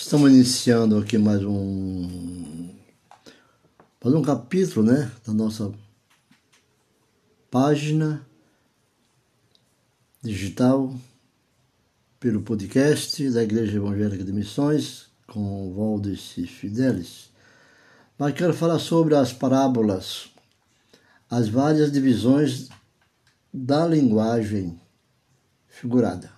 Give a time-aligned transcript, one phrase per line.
[0.00, 2.68] Estamos iniciando aqui mais um
[4.02, 5.74] mais um capítulo, né, da nossa
[7.50, 8.24] página
[10.22, 10.94] digital
[12.20, 17.30] pelo podcast da Igreja Evangélica de Missões com Valdes e Fidelis.
[18.16, 20.30] Mas quero falar sobre as parábolas,
[21.28, 22.68] as várias divisões
[23.52, 24.80] da linguagem
[25.66, 26.37] figurada.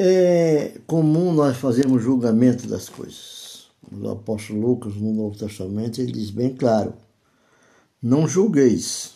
[0.00, 3.66] É comum nós fazermos julgamento das coisas.
[3.90, 6.94] O apóstolo Lucas, no Novo Testamento, ele diz bem claro:
[8.00, 9.14] Não julgueis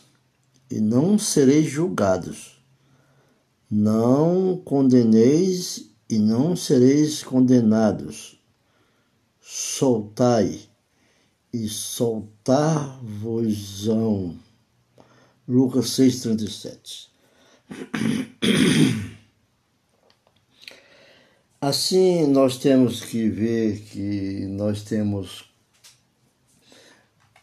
[0.68, 2.60] e não sereis julgados.
[3.70, 8.42] Não condeneis e não sereis condenados.
[9.40, 10.62] Soltai
[11.52, 14.36] e soltar-vos-ão.
[15.46, 17.06] Lucas 6,37.
[21.64, 25.48] Assim, nós temos que ver que nós temos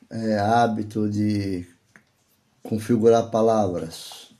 [0.09, 1.65] é, hábito de
[2.61, 4.33] configurar palavras.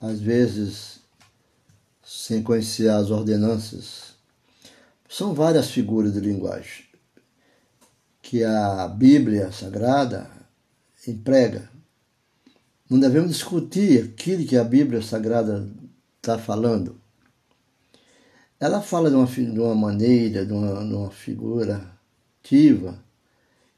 [0.00, 0.98] Às vezes,
[2.02, 4.14] sem conhecer as ordenanças.
[5.08, 6.86] São várias figuras de linguagem
[8.20, 10.28] que a Bíblia Sagrada
[11.06, 11.70] emprega.
[12.90, 15.70] Não devemos discutir aquilo que a Bíblia Sagrada
[16.20, 16.99] está falando
[18.60, 21.90] ela fala de uma, de uma maneira, de uma, de uma figura
[22.42, 23.02] ativa,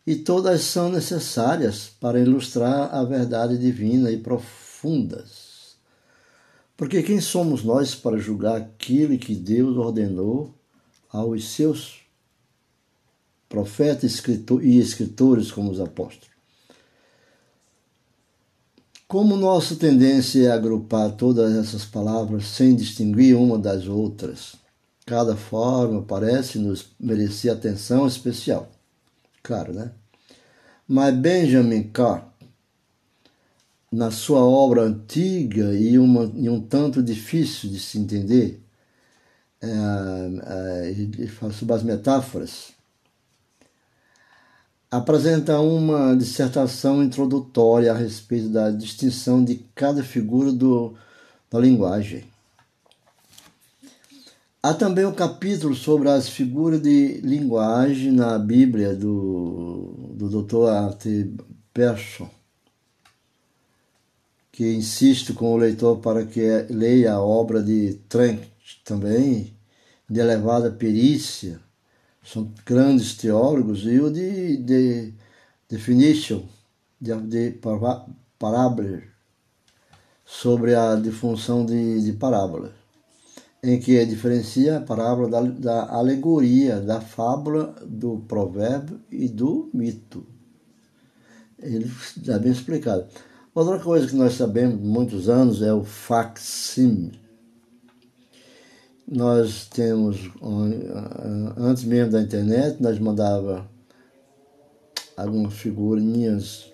[0.04, 5.76] e todas são necessárias para ilustrar a verdade divina e profundas.
[6.76, 10.52] Porque quem somos nós para julgar aquilo que Deus ordenou
[11.08, 12.00] aos seus
[13.48, 14.20] profetas
[14.62, 16.32] e escritores como os apóstolos?
[19.06, 24.54] Como nossa tendência é agrupar todas essas palavras sem distinguir uma das outras,
[25.04, 28.70] Cada forma parece nos merecer atenção especial.
[29.42, 29.92] Claro, né?
[30.86, 32.28] Mas Benjamin Carr,
[33.90, 38.62] na sua obra antiga e, uma, e um tanto difícil de se entender,
[39.60, 42.72] é, é, fala sobre as metáforas,
[44.90, 50.94] apresenta uma dissertação introdutória a respeito da distinção de cada figura do,
[51.50, 52.31] da linguagem.
[54.64, 60.68] Há também um capítulo sobre as figuras de linguagem na Bíblia do, do Dr.
[60.68, 61.04] Art
[61.74, 62.30] Persson,
[64.52, 66.40] que insisto com o leitor para que
[66.70, 68.40] leia a obra de Trent
[68.84, 69.52] também,
[70.08, 71.60] de elevada perícia,
[72.22, 75.12] são grandes teólogos, e o de, de
[75.68, 76.44] Definition,
[77.00, 77.58] de, de
[78.38, 79.02] Parábola,
[80.24, 82.81] sobre a difunção de, de parábolas
[83.64, 90.26] em que diferencia a parábola da, da alegoria, da fábula, do provérbio e do mito.
[91.60, 91.88] Ele
[92.20, 93.06] já bem explicado.
[93.54, 97.20] Outra coisa que nós sabemos há muitos anos é o facsimile.
[99.06, 100.30] Nós temos,
[101.56, 103.68] antes mesmo da internet, nós mandava
[105.16, 106.72] algumas figurinhas,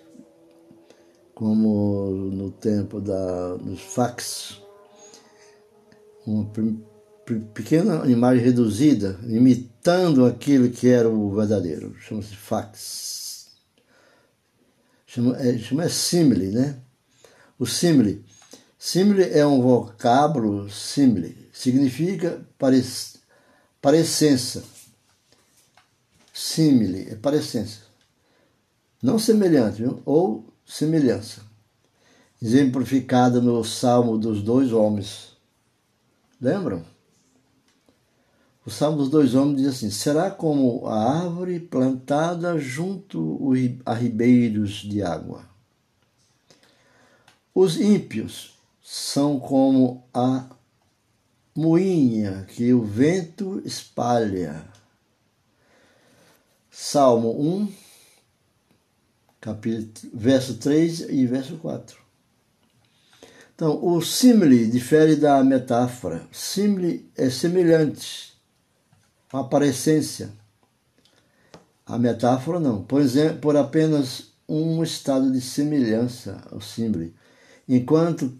[1.35, 4.61] como no tempo da, dos fax,
[6.29, 6.45] uma
[7.53, 11.95] pequena imagem reduzida, imitando aquilo que era o verdadeiro.
[11.99, 13.49] Chama-se fax.
[15.05, 16.77] Chama, é, chama é simile, né?
[17.57, 18.23] O simile.
[18.77, 21.49] Simile é um vocábulo simile.
[21.51, 22.41] Significa
[23.81, 24.63] parecença.
[26.33, 27.79] Simile é parecença.
[29.01, 30.01] Não semelhante, viu?
[30.05, 31.41] ou semelhança.
[32.41, 35.38] Exemplificada no Salmo dos Dois Homens
[36.41, 36.85] Lembram?
[38.65, 43.51] O Salmo dos Dois Homens diz assim: Será como a árvore plantada junto
[43.85, 45.49] a ribeiros de água.
[47.53, 50.49] Os ímpios são como a
[51.53, 54.65] moinha que o vento espalha.
[56.71, 57.73] Salmo 1,
[59.41, 62.08] capítulo, verso 3 e verso 4.
[63.59, 66.25] Então, o simile difere da metáfora.
[66.31, 68.33] Simile é semelhante,
[69.33, 70.29] uma parecência.
[71.85, 72.81] A metáfora não.
[72.83, 77.13] Por exemplo, por apenas um estado de semelhança ao simile.
[77.67, 78.31] Enquanto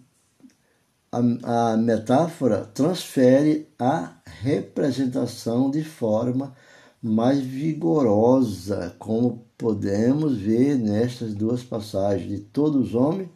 [1.12, 6.56] a, a metáfora transfere a representação de forma
[7.02, 13.28] mais vigorosa, como podemos ver nestas duas passagens, de todos os homens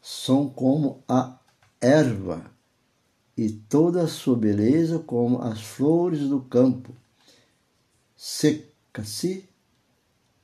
[0.00, 1.38] são como a
[1.80, 2.50] erva
[3.36, 6.92] e toda a sua beleza como as flores do campo.
[8.16, 9.48] Seca-se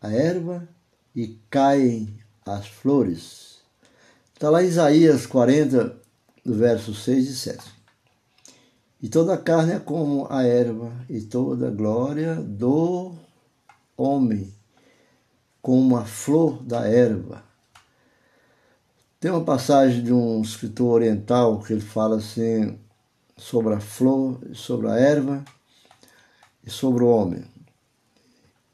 [0.00, 0.68] a erva
[1.14, 2.16] e caem
[2.46, 3.58] as flores.
[4.32, 5.96] Está lá Isaías 40,
[6.44, 7.74] versos 6 e 7.
[9.02, 13.14] E toda a carne é como a erva, e toda a glória do
[13.96, 14.52] homem
[15.60, 17.44] como a flor da erva.
[19.25, 22.79] Tem uma passagem de um escritor oriental que ele fala assim
[23.38, 25.43] sobre a flor, sobre a erva
[26.62, 27.43] e sobre o homem.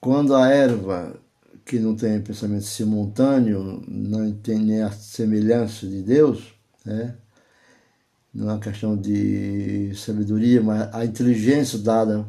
[0.01, 1.15] Quando a erva,
[1.65, 6.53] que não tem pensamento simultâneo, não tem nem a semelhança de Deus,
[6.85, 7.15] né?
[8.35, 12.27] não é uma questão de sabedoria, mas a inteligência dada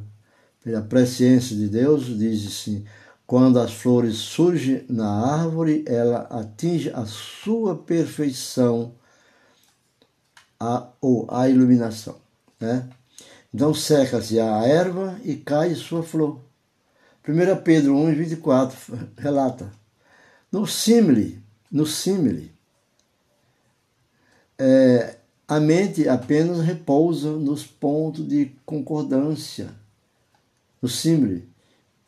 [0.64, 2.86] pela presciência de Deus, diz assim,
[3.32, 8.94] quando as flores surgem na árvore, ela atinge a sua perfeição
[10.60, 12.18] a, ou a iluminação.
[12.60, 12.90] Né?
[13.54, 16.42] Então seca-se a erva e cai sua flor.
[17.26, 19.72] 1 Pedro 1, 24 relata.
[20.52, 21.42] No símile,
[21.72, 22.54] no símile,
[24.60, 25.16] é,
[25.48, 29.70] a mente apenas repousa nos pontos de concordância.
[30.82, 31.50] No símile,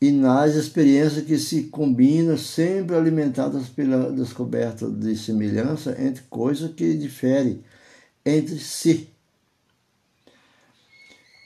[0.03, 6.93] e nas experiências que se combinam, sempre alimentadas pela descoberta de semelhança entre coisas que
[6.93, 7.63] diferem
[8.25, 9.07] entre si.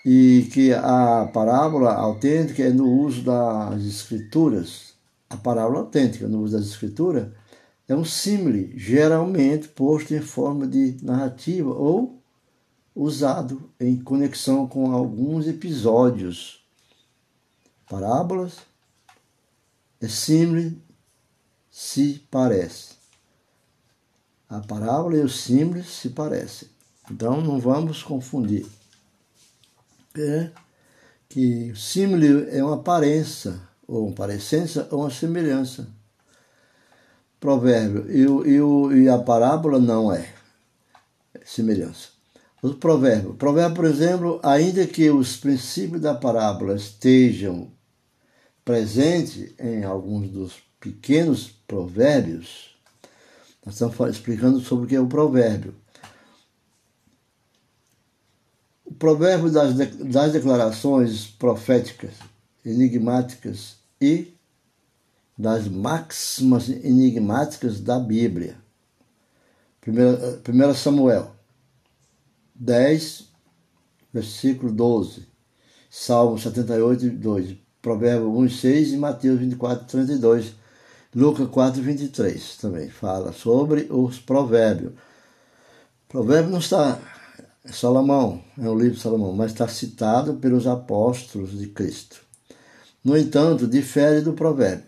[0.03, 4.93] E que a parábola autêntica é no uso das escrituras.
[5.29, 7.27] A parábola autêntica no uso das escrituras
[7.87, 12.19] é um símile, geralmente posto em forma de narrativa ou
[12.95, 16.66] usado em conexão com alguns episódios
[17.89, 18.57] parábolas
[20.01, 20.73] é símbolo
[21.71, 22.95] se parece.
[24.49, 26.69] A parábola e o símbolo se parecem.
[27.09, 28.65] Então não vamos confundir.
[30.17, 30.49] É
[31.29, 35.87] que o é uma aparência, ou uma parecência, ou uma semelhança.
[37.39, 38.09] Provérbio.
[38.09, 40.33] E, o, e a parábola não é
[41.45, 42.09] semelhança.
[42.61, 43.35] Os provérbios.
[43.35, 47.71] Provérbio, por exemplo, ainda que os princípios da parábola estejam
[48.67, 52.77] presente em alguns dos pequenos provérbios.
[53.65, 55.73] Nós estamos explicando sobre o que é o provérbio.
[58.83, 62.15] O provérbio das, das declarações proféticas,
[62.65, 64.33] enigmáticas e
[65.37, 68.57] das máximas enigmáticas da Bíblia.
[69.87, 71.33] 1 Samuel
[72.53, 73.29] 10,
[74.13, 75.25] versículo 12.
[75.89, 77.66] Salmo 78, 2.
[77.87, 80.55] Provérbio 1, 6 e Mateus 24, 32.
[81.15, 84.91] Lucas 4, 23 também fala sobre os provérbios.
[86.09, 86.99] Provérbio não está
[87.63, 92.21] Salomão, é um livro de Salomão, mas está citado pelos apóstolos de Cristo.
[93.01, 94.83] No entanto, difere do provérbio.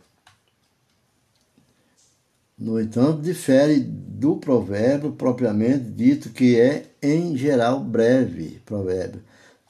[2.57, 9.23] No entanto, difere do provérbio propriamente dito, que é, em geral, breve provérbio.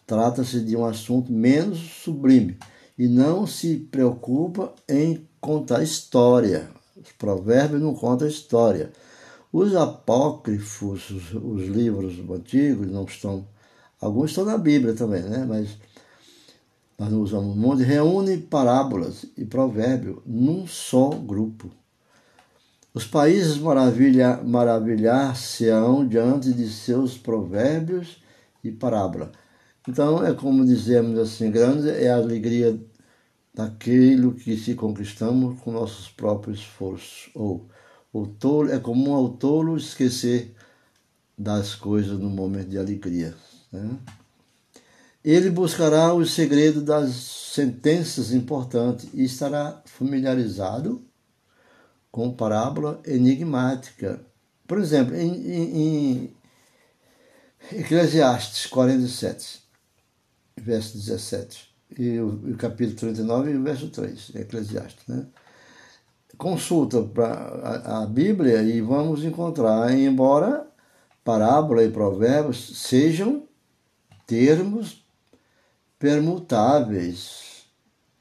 [0.07, 2.57] Trata-se de um assunto menos sublime
[2.99, 6.69] e não se preocupa em contar história.
[7.01, 8.91] Os provérbios não contam história.
[9.53, 13.47] Os apócrifos, os, os, livros antigos, não estão.
[14.01, 15.45] Alguns estão na Bíblia também, né?
[15.47, 15.77] Mas
[16.99, 17.83] nós não usamos muito.
[17.83, 21.71] Reúne parábolas e provérbios num só grupo.
[22.93, 28.21] Os países maravilha, maravilhar-se-ão diante de seus provérbios
[28.61, 29.29] e parábolas.
[29.87, 32.77] Então, é como dizemos assim, grande é a alegria
[33.59, 37.29] daquilo que se conquistamos com nossos próprios esforços.
[37.35, 37.67] Ou
[38.13, 40.55] o tolo, é comum ao tolo esquecer
[41.37, 43.35] das coisas no momento de alegria.
[43.69, 43.97] Né?
[45.21, 47.13] Ele buscará o segredo das
[47.53, 51.03] sentenças importantes e estará familiarizado
[52.09, 54.21] com parábola enigmática.
[54.65, 56.33] Por exemplo, em, em,
[57.73, 59.61] em Eclesiastes 47,
[60.55, 65.07] verso 17 e o, o capítulo 39 e o verso 3, Eclesiastes.
[65.07, 65.25] Né?
[66.37, 70.67] Consulta para a, a Bíblia e vamos encontrar, embora
[71.23, 73.43] parábola e provérbios sejam
[74.25, 75.05] termos
[75.97, 77.65] permutáveis,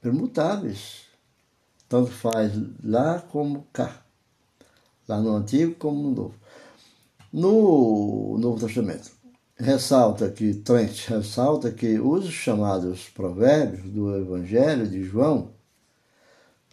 [0.01, 1.03] permutáveis,
[1.89, 4.03] tanto faz lá como cá,
[5.07, 6.35] lá no Antigo como no Novo.
[7.31, 9.11] No Novo Testamento,
[9.59, 15.51] ressalta que Trent ressalta que os chamados provérbios do Evangelho de João,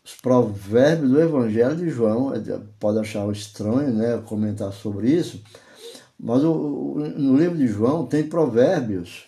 [0.03, 2.31] os provérbios do Evangelho de João,
[2.79, 5.41] pode achar estranho, né, comentar sobre isso,
[6.17, 9.25] Mas o, no livro de João tem provérbios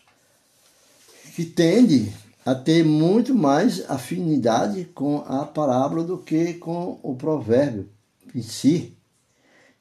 [1.35, 2.13] que tende
[2.45, 7.89] a ter muito mais afinidade com a parábola do que com o provérbio
[8.33, 8.97] em si.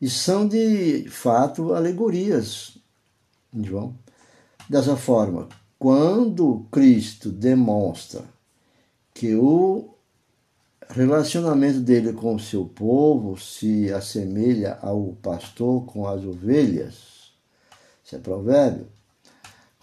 [0.00, 2.76] E são de fato alegorias,
[3.64, 3.96] João.
[4.68, 5.48] Dessa forma,
[5.78, 8.24] quando Cristo demonstra
[9.14, 9.94] que o
[10.88, 17.32] relacionamento dele com o seu povo se assemelha ao pastor com as ovelhas,
[18.04, 18.86] isso é provérbio,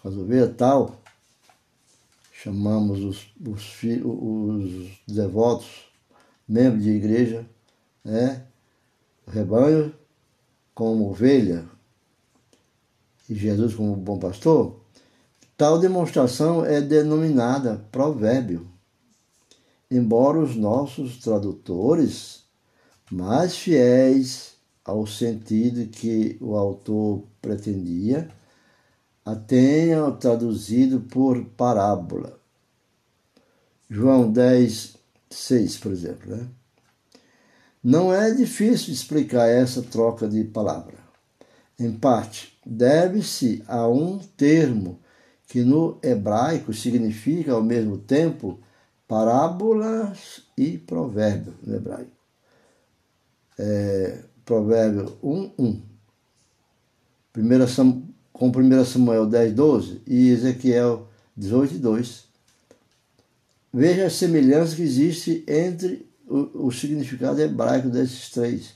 [0.00, 1.02] com as ovelhas tal,
[2.32, 5.86] chamamos os, os, os devotos,
[6.46, 7.46] membros de igreja,
[8.04, 8.44] né,
[9.26, 9.94] rebanho
[10.74, 11.64] como ovelha
[13.28, 14.80] e Jesus como bom pastor,
[15.56, 18.66] tal demonstração é denominada provérbio.
[19.90, 22.44] Embora os nossos tradutores,
[23.10, 24.54] mais fiéis
[24.84, 28.28] ao sentido que o autor pretendia,
[29.24, 32.38] a tenham traduzido por parábola.
[33.88, 34.96] João 10,
[35.30, 36.36] 6, por exemplo.
[36.36, 36.46] Né?
[37.82, 40.98] Não é difícil explicar essa troca de palavra.
[41.78, 45.00] Em parte, deve-se a um termo
[45.46, 48.58] que no hebraico significa ao mesmo tempo
[49.06, 52.10] parábolas e provérbio no hebraico.
[53.58, 55.82] É, provérbio 1, 1.
[57.32, 57.66] Primeira,
[58.32, 62.24] com 1 Samuel 10, 12 e Ezequiel 18, 2.
[63.72, 68.74] Veja a semelhança que existe entre o, o significado hebraico desses três.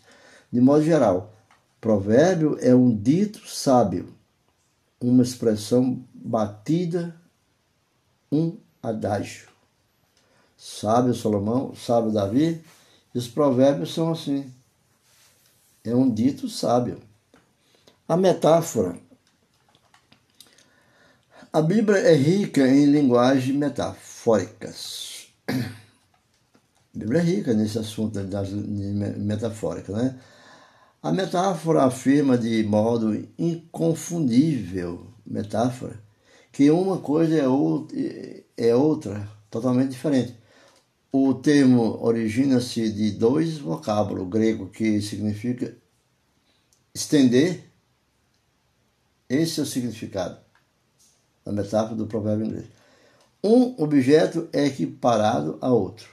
[0.52, 1.37] De modo geral,
[1.80, 4.14] provérbio é um dito sábio,
[5.00, 7.14] uma expressão batida,
[8.30, 9.48] um adágio.
[10.56, 12.64] Sábio Salomão, sábio Davi,
[13.14, 14.52] e os provérbios são assim.
[15.84, 17.00] É um dito sábio.
[18.08, 18.98] A metáfora.
[21.52, 25.28] A Bíblia é rica em linguagens metafóricas.
[25.48, 25.54] A
[26.92, 30.20] Bíblia é rica nesse assunto das metafóricas, né?
[31.08, 35.98] A metáfora afirma de modo inconfundível, metáfora,
[36.52, 37.96] que uma coisa é outra,
[38.54, 40.36] é outra totalmente diferente.
[41.10, 45.74] O termo origina-se de dois vocábulos grego que significa
[46.94, 47.64] estender.
[49.30, 50.38] Esse é o significado
[51.42, 52.66] da metáfora do provérbio inglês.
[53.42, 56.10] Um objeto é equiparado a outro.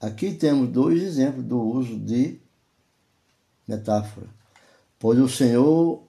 [0.00, 2.47] Aqui temos dois exemplos do uso de
[3.68, 4.26] metáfora.
[4.98, 6.02] Pois o Senhor,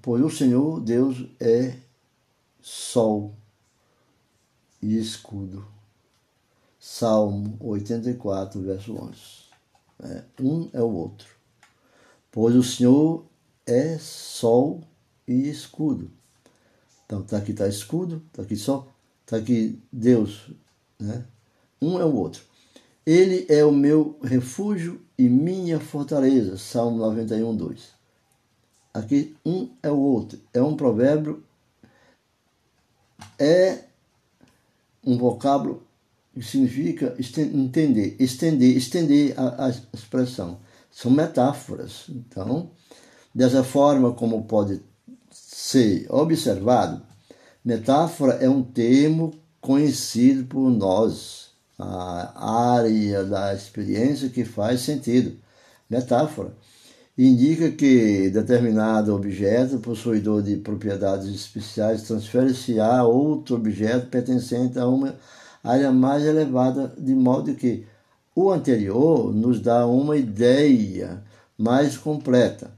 [0.00, 1.76] pois o Senhor Deus é
[2.60, 3.34] sol
[4.80, 5.66] e escudo.
[6.78, 9.18] Salmo 84, verso 11.
[10.00, 11.28] É, um é o outro.
[12.30, 13.24] Pois o Senhor
[13.66, 14.82] é sol
[15.26, 16.10] e escudo.
[17.04, 18.88] Então, está aqui está escudo, está aqui sol,
[19.24, 20.50] está aqui Deus.
[20.98, 21.24] Né?
[21.80, 22.42] Um é o outro.
[23.08, 26.58] Ele é o meu refúgio e minha fortaleza.
[26.58, 27.88] Salmo 91, 2.
[28.92, 30.38] Aqui um é o outro.
[30.52, 31.42] É um provérbio,
[33.38, 33.84] é
[35.02, 35.82] um vocábulo
[36.34, 40.60] que significa entender, estender, estender a, a expressão.
[40.90, 42.04] São metáforas.
[42.10, 42.72] Então,
[43.34, 44.82] dessa forma como pode
[45.30, 47.00] ser observado,
[47.64, 51.47] metáfora é um termo conhecido por nós
[51.78, 55.36] a área da experiência que faz sentido.
[55.88, 56.52] Metáfora.
[57.16, 65.16] Indica que determinado objeto possuidor de propriedades especiais transfere-se a outro objeto pertencente a uma
[65.62, 67.86] área mais elevada, de modo que
[68.36, 71.24] o anterior nos dá uma ideia
[71.56, 72.70] mais completa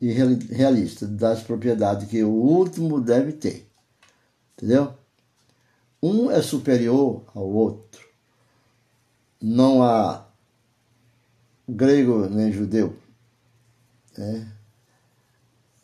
[0.00, 3.68] e realista das propriedades que o último deve ter.
[4.56, 4.92] Entendeu?
[6.02, 8.07] Um é superior ao outro
[9.40, 10.26] não há
[11.68, 12.96] grego nem judeu.
[14.16, 14.52] Né?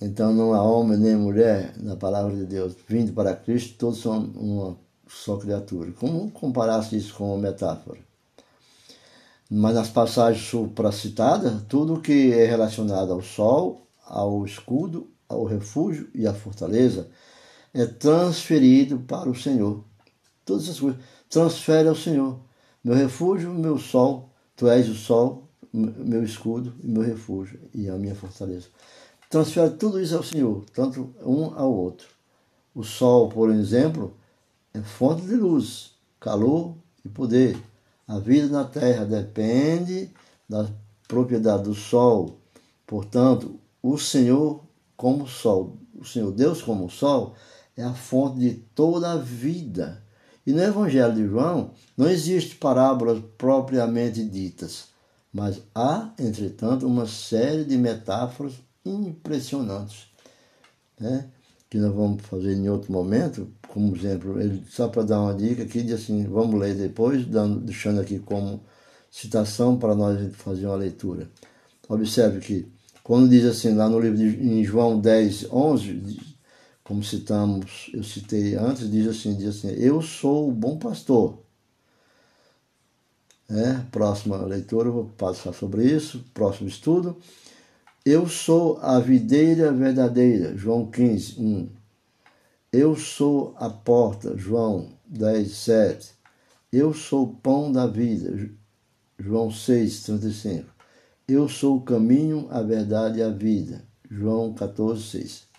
[0.01, 2.75] Então não há homem nem mulher na palavra de Deus.
[2.89, 4.77] Vindo para Cristo, todos são uma
[5.09, 5.93] só criatura.
[5.93, 8.01] Como comparasse isso com uma metáfora?
[9.51, 16.27] Mas nas passagens supracitadas, tudo que é relacionado ao sol, ao escudo, ao refúgio e
[16.27, 17.09] à fortaleza
[17.73, 19.85] é transferido para o Senhor.
[20.45, 22.39] Todas essas coisas transfere ao Senhor.
[22.85, 27.95] Meu refúgio, meu sol, tu és o sol, meu escudo e meu refúgio e a
[27.95, 28.67] minha fortaleza.
[29.31, 32.07] Transfere tudo isso ao Senhor, tanto um ao outro.
[32.75, 34.15] O sol, por exemplo,
[34.75, 37.57] é fonte de luz, calor e poder.
[38.07, 40.11] A vida na terra depende
[40.47, 40.69] da
[41.09, 42.37] propriedade do sol.
[42.87, 44.63] Portanto, o Senhor
[44.95, 47.35] como sol, o Senhor Deus como sol,
[47.77, 50.04] é a fonte de toda a vida.
[50.47, 54.89] E no Evangelho de João não existe parábolas propriamente ditas,
[55.33, 60.07] mas há, entretanto, uma série de metáforas impressionantes,
[61.01, 61.29] né?
[61.75, 65.65] que nós vamos fazer em outro momento, como exemplo, ele, só para dar uma dica
[65.65, 68.63] aqui, diz assim, vamos ler depois, dando, deixando aqui como
[69.11, 71.29] citação para nós fazer uma leitura.
[71.89, 72.69] Observe que,
[73.03, 76.34] quando diz assim, lá no livro de em João 10, 11,
[76.85, 81.43] como citamos, eu citei antes, diz assim, diz assim, eu sou o bom pastor.
[83.49, 87.17] É, próxima leitura, eu vou passar sobre isso, próximo estudo.
[88.05, 91.69] Eu sou a videira verdadeira, João 15, 1.
[92.71, 96.13] Eu sou a porta, João 10, 7.
[96.71, 98.51] Eu sou o pão da vida,
[99.19, 100.69] João 6, 35.
[101.27, 105.54] Eu sou o caminho, a verdade e a vida, João 14, 6.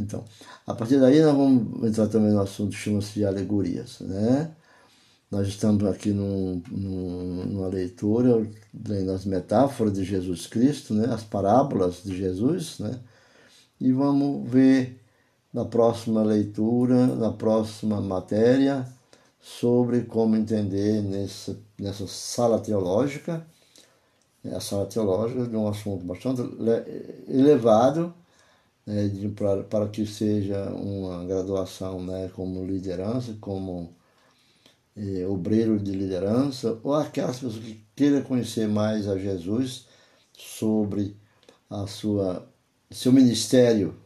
[0.00, 0.24] Então,
[0.66, 4.50] a partir daí nós vamos entrar também no assunto que chama-se de alegorias, né?
[5.30, 8.44] Nós estamos aqui num, num, numa leitura
[8.88, 11.06] lendo as metáforas de Jesus Cristo, né?
[11.14, 12.98] as parábolas de Jesus, né?
[13.80, 15.00] e vamos ver
[15.54, 18.84] na próxima leitura, na próxima matéria,
[19.40, 23.46] sobre como entender nessa, nessa sala teológica,
[24.42, 24.56] né?
[24.56, 26.42] a sala teológica de um assunto bastante
[27.28, 28.12] elevado,
[28.90, 29.32] né?
[29.36, 32.30] para, para que seja uma graduação né?
[32.34, 33.94] como liderança, como
[34.96, 39.86] eh, obreiro de liderança, ou aquelas pessoas que queiram conhecer mais a Jesus
[40.32, 41.16] sobre
[41.68, 42.48] a sua
[42.90, 43.96] seu ministério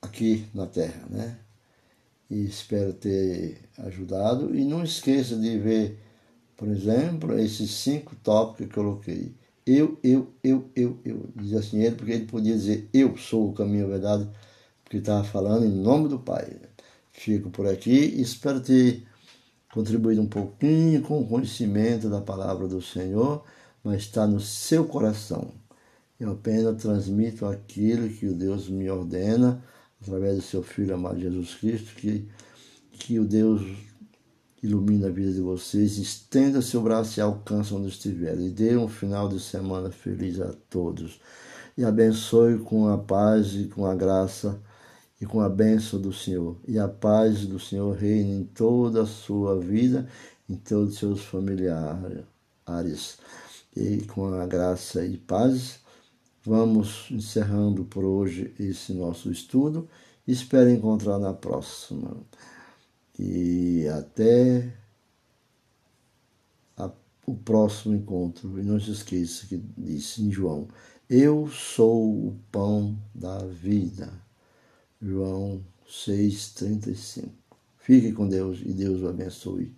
[0.00, 1.38] aqui na Terra, né?
[2.30, 4.54] E espero ter ajudado.
[4.54, 5.98] E não esqueça de ver,
[6.56, 9.34] por exemplo, esses cinco tópicos que eu coloquei.
[9.66, 11.30] Eu, eu, eu, eu, eu.
[11.36, 14.28] Diz assim ele, porque ele podia dizer eu sou o caminho, a verdade,
[14.84, 16.56] porque estava falando em nome do Pai.
[17.12, 19.06] Fico por aqui e espero ter
[19.72, 23.44] contribuído um pouquinho com o conhecimento da palavra do Senhor,
[23.82, 25.52] mas está no seu coração.
[26.20, 29.62] Eu apenas transmito aquilo que o Deus me ordena
[30.00, 32.28] através do seu Filho amado Jesus Cristo, que,
[32.92, 33.62] que o Deus
[34.64, 38.48] ilumine a vida de vocês, estenda seu braço e alcance onde estiverem.
[38.48, 41.20] Dê um final de semana feliz a todos.
[41.76, 44.58] E abençoe com a paz e com a graça
[45.20, 46.56] e com a bênção do Senhor.
[46.66, 50.08] E a paz do Senhor reine em toda a sua vida,
[50.48, 53.18] em todos os seus familiares.
[53.76, 55.80] E com a graça e paz,
[56.42, 59.86] vamos encerrando por hoje esse nosso estudo.
[60.26, 62.16] Espero encontrar na próxima.
[63.18, 64.72] E até
[66.76, 66.90] a,
[67.26, 68.58] o próximo encontro.
[68.58, 70.68] E não se esqueça que disse em João:
[71.08, 74.12] Eu sou o pão da vida.
[75.00, 77.28] João 6,35.
[77.78, 79.74] Fique com Deus e Deus o abençoe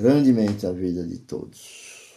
[0.00, 2.09] grandemente a vida de todos.